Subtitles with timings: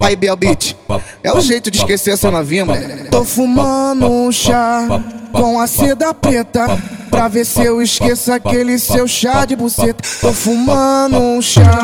[0.00, 0.74] Aí, Bel Beat,
[1.22, 2.80] é o jeito de esquecer essa novinha, mano.
[3.10, 4.86] Tô fumando um chá
[5.30, 6.66] com a seda preta.
[7.10, 10.02] Pra ver se eu esqueço aquele seu chá de buceta.
[10.20, 11.82] Tô fumando um chá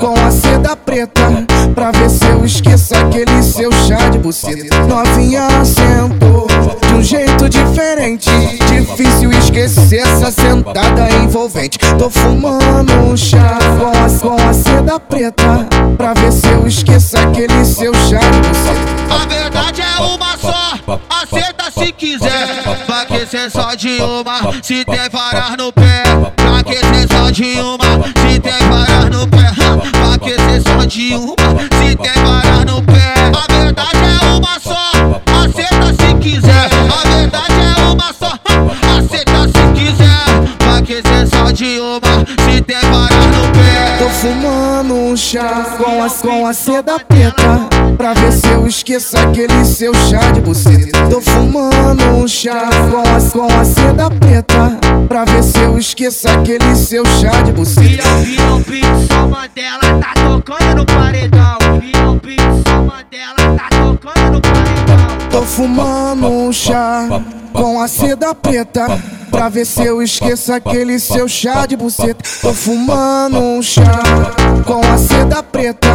[0.00, 1.20] com a seda preta.
[1.74, 4.76] Pra ver se eu esqueço aquele seu chá de buceta.
[4.86, 6.46] Novinha sentou
[6.88, 8.30] de um jeito diferente.
[8.66, 11.78] Difícil esquecer essa sentada envolvente.
[11.98, 15.68] Tô fumando um chá com a, com a seda preta.
[15.96, 16.43] Pra ver se
[21.74, 22.62] se quiser.
[22.86, 26.02] Vai que cê só de uma, se tem varas no pé.
[26.36, 29.50] Vai que cê só de uma, se tem varas no pé.
[30.00, 31.34] Vai que cê só de uma,
[31.78, 33.14] se tem varas no pé.
[33.34, 36.70] A verdade é uma só, aceita se quiser.
[36.72, 38.38] A verdade é uma só,
[38.96, 40.64] aceita se quiser.
[40.64, 43.96] Vai que cê só de uma, se tem varas no pé.
[43.98, 49.16] Tô fumando um chá com a, com a seda preta Pra ver se eu esqueço
[49.16, 51.06] aquele seu chá de buceta
[55.94, 61.58] esqueço aquele seu chá de buceta Virou, virou, só Mandela tá tocando no paredão.
[61.80, 62.20] Virou,
[62.66, 65.28] só Mandela tá tocando no paredão.
[65.30, 67.06] Tô fumando um chá
[67.52, 68.86] com a seda preta
[69.30, 72.22] Pra ver se eu esqueço aquele seu chá de buceta.
[72.40, 74.00] Tô fumando um chá
[74.64, 75.88] com a seda preta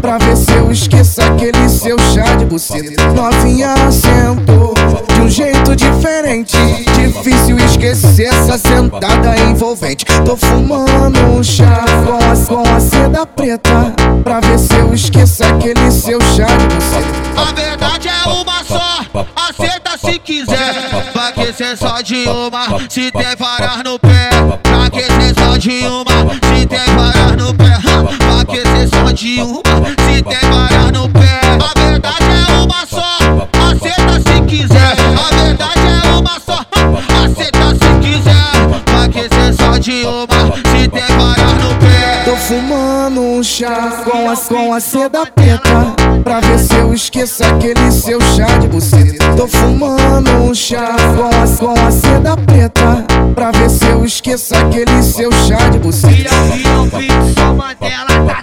[0.00, 3.02] Pra ver se eu esqueço aquele seu chá de buceta.
[3.12, 4.74] Novinha sentou
[5.14, 6.56] de um jeito diferente.
[6.96, 9.13] Difícil esquecer essa sentada
[9.44, 13.92] envolvente Tô fumando um chá com a, com a seda preta
[14.22, 19.24] Pra ver se eu esqueço aquele seu chá de buceta A verdade é uma só,
[19.36, 21.12] aceita se quiser.
[21.14, 24.30] Vai que cê só de uma, se tem varas no pé.
[24.70, 27.78] Vai que cê só de uma, se tem varas no pé.
[28.32, 31.40] Vai que cê só de uma, se tem varas no pé.
[31.60, 33.13] A verdade é uma só,
[39.84, 41.16] de uma, se tem
[41.62, 42.22] no pé.
[42.24, 47.44] Tô fumando um chá com a, com a seda preta Pra ver se eu esqueço
[47.44, 53.04] aquele seu chá de buceta Tô fumando um chá com a, com a seda preta
[53.34, 58.40] Pra ver se eu esqueço aquele seu chá de buceta virou, virou, só Mandela tá